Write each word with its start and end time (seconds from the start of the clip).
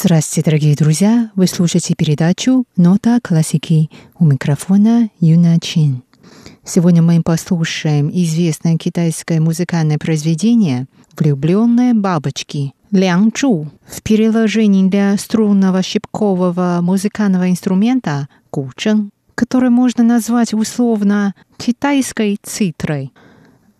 Здравствуйте, 0.00 0.48
дорогие 0.48 0.76
друзья! 0.76 1.32
Вы 1.34 1.48
слушаете 1.48 1.96
передачу 1.96 2.64
«Нота 2.76 3.18
классики» 3.20 3.90
у 4.16 4.26
микрофона 4.26 5.10
Юна 5.18 5.58
Чин. 5.58 6.04
Сегодня 6.64 7.02
мы 7.02 7.20
послушаем 7.20 8.08
известное 8.08 8.76
китайское 8.76 9.40
музыкальное 9.40 9.98
произведение 9.98 10.86
«Влюбленные 11.18 11.94
бабочки» 11.94 12.74
Лян 12.92 13.32
Чу 13.32 13.72
в 13.88 14.02
переложении 14.02 14.88
для 14.88 15.16
струнного 15.16 15.82
щипкового 15.82 16.78
музыкального 16.80 17.50
инструмента 17.50 18.28
гучен, 18.52 19.10
который 19.34 19.70
можно 19.70 20.04
назвать 20.04 20.54
условно 20.54 21.34
китайской 21.56 22.38
цитрой. 22.40 23.12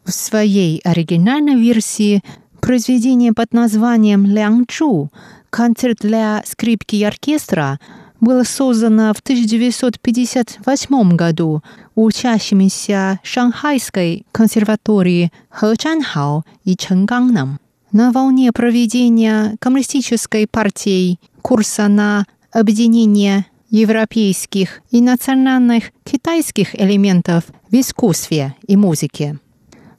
В 0.05 0.10
своей 0.10 0.80
оригинальной 0.82 1.55
версии 1.55 2.24
произведение 2.60 3.32
под 3.32 3.52
названием 3.52 4.27
«Лян 4.27 4.66
Чу» 4.66 5.12
концерт 5.51 5.98
для 6.01 6.43
скрипки 6.47 6.97
и 6.97 7.05
оркестра 7.05 7.79
было 8.20 8.43
создано 8.43 9.12
в 9.15 9.20
1958 9.20 11.16
году 11.16 11.62
учащимися 11.95 13.21
Шанхайской 13.23 14.27
консерватории 14.33 15.33
Хэ 15.51 15.77
Чанхао 15.77 16.45
и 16.65 16.77
Чэнганном. 16.77 17.59
На 17.93 18.12
волне 18.12 18.52
проведения 18.52 19.57
коммунистической 19.61 20.47
партией 20.47 21.19
курса 21.43 21.88
на 21.88 22.27
объединение 22.52 23.46
европейских 23.71 24.80
и 24.91 25.01
национальных 25.01 25.93
китайских 26.05 26.74
элементов 26.74 27.45
в 27.71 27.74
искусстве 27.74 28.55
и 28.66 28.77
музыке. 28.77 29.38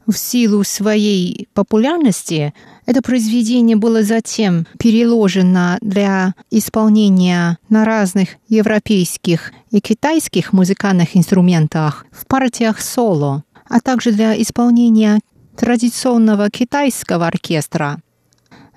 В 0.10 0.18
силу 0.18 0.64
своей 0.64 1.48
популярности 1.54 2.56
это 2.88 3.04
произведение 3.04 3.76
было 3.76 4.02
затем 4.02 4.66
переложено 4.80 5.78
для 5.82 6.34
исполнения 6.50 7.60
на 7.70 7.86
разных 7.86 8.30
европейских 8.48 9.52
и 9.70 9.80
китайских 9.80 10.52
музыкальных 10.52 11.16
инструментах 11.16 12.08
в 12.12 12.26
партиях 12.26 12.82
соло, 12.82 13.44
а 13.70 13.80
также 13.82 14.12
для 14.12 14.34
исполнения 14.42 15.20
традиционного 15.56 16.50
китайского 16.50 17.28
оркестра. 17.28 18.02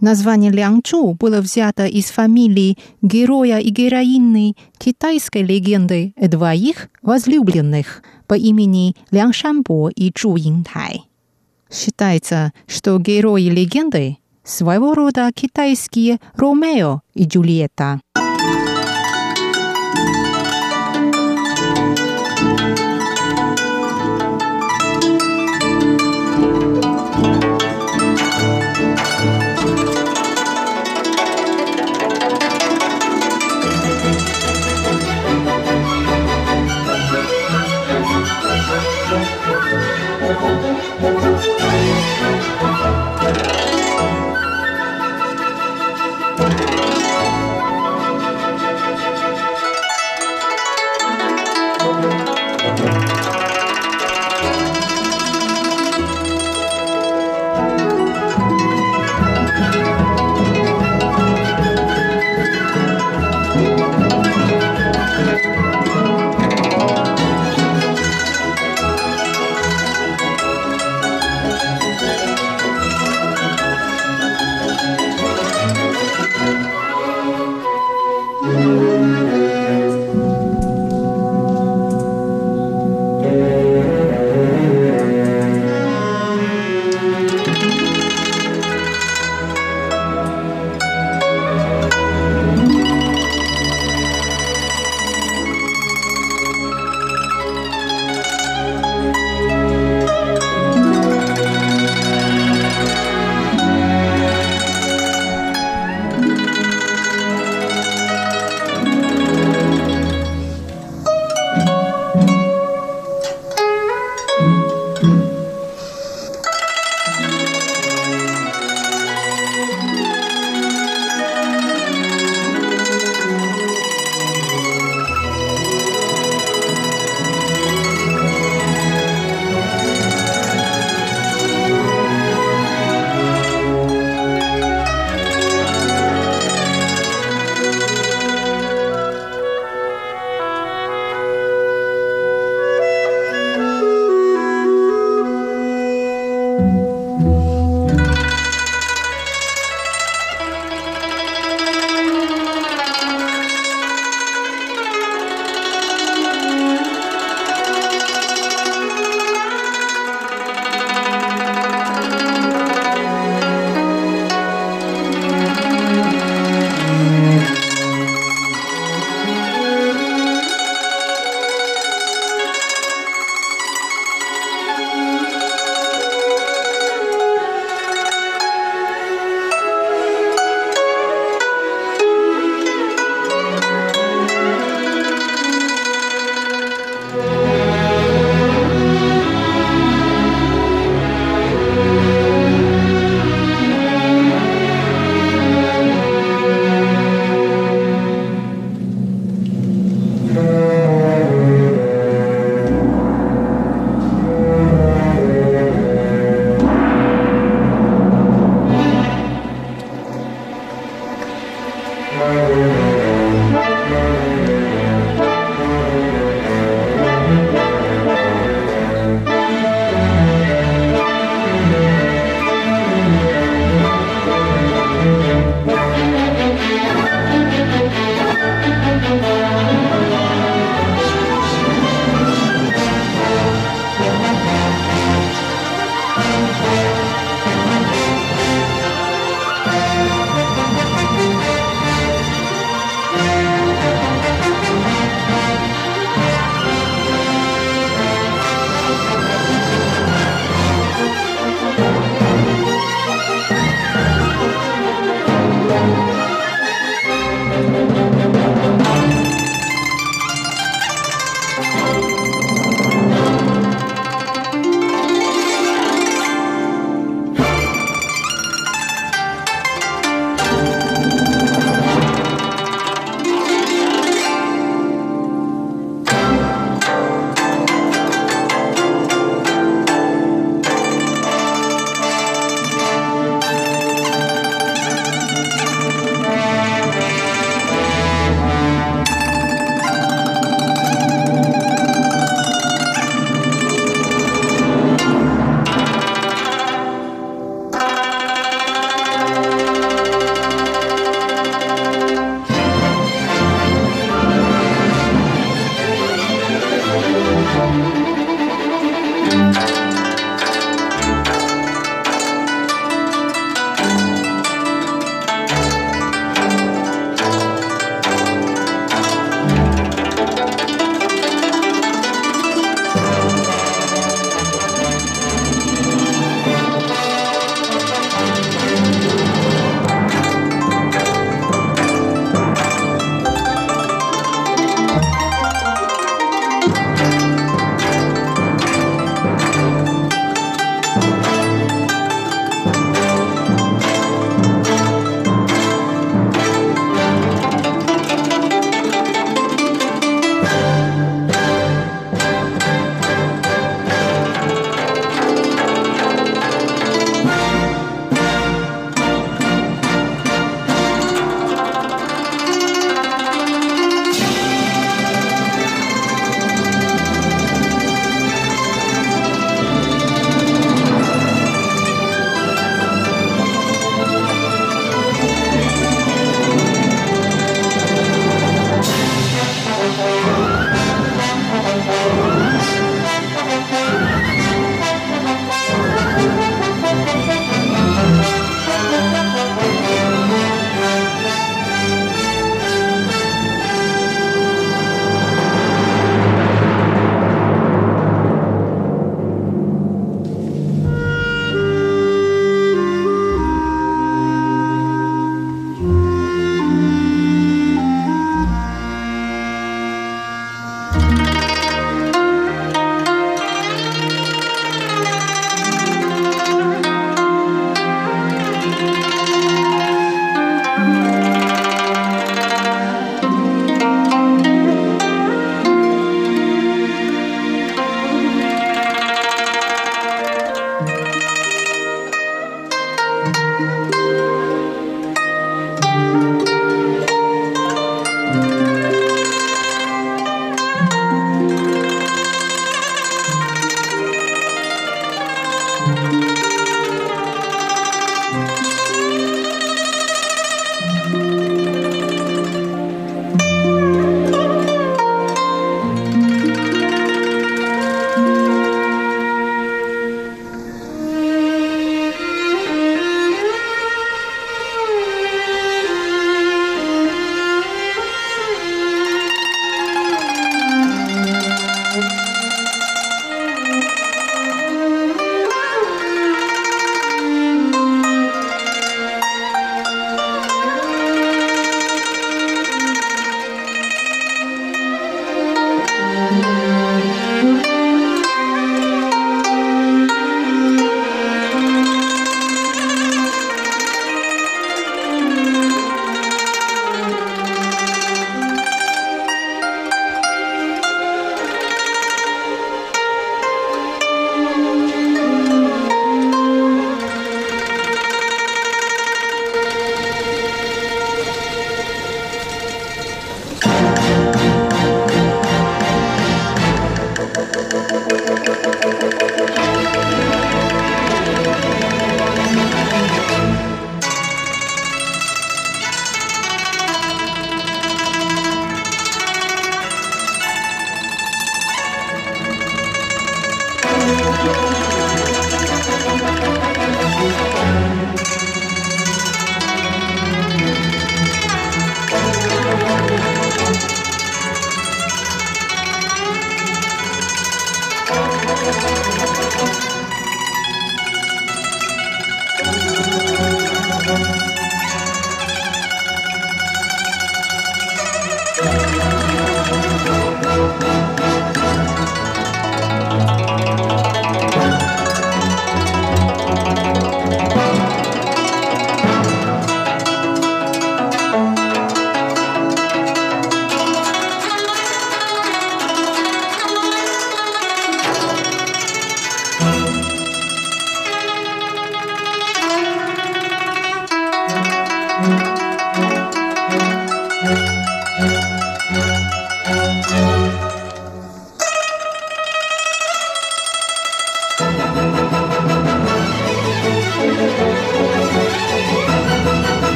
Название 0.00 0.50
Лянчу 0.50 1.12
было 1.12 1.40
взято 1.40 1.86
из 1.86 2.06
фамилии 2.06 2.76
героя 3.02 3.58
и 3.58 3.68
героини 3.68 4.56
китайской 4.78 5.44
легенды 5.44 6.12
о 6.16 6.26
двоих 6.26 6.88
возлюбленных 7.02 8.02
по 8.26 8.34
имени 8.34 8.96
Лян 9.12 9.32
Шанбо 9.32 9.90
и 9.90 10.12
Чжу 10.12 10.36
Интай. 10.36 11.04
Считается, 11.70 12.52
что 12.66 12.98
герои 12.98 13.44
легенды 13.48 14.18
своего 14.44 14.94
рода 14.94 15.30
китайские 15.32 16.18
Ромео 16.34 17.02
и 17.14 17.24
Джульетта. 17.24 18.00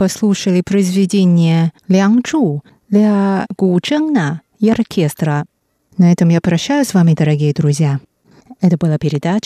Послушали 0.00 0.62
произведение 0.62 1.72
«Лян 1.86 2.22
Чжу» 2.22 2.64
для 2.88 3.44
гучжена 3.58 4.40
и 4.58 4.70
оркестра. 4.70 5.44
На 5.98 6.10
этом 6.10 6.30
я 6.30 6.40
прощаюсь 6.40 6.88
с 6.88 6.94
вами, 6.94 7.12
дорогие 7.12 7.52
друзья. 7.52 8.00
Это 8.62 8.78
была 8.78 8.96
передача 8.96 9.36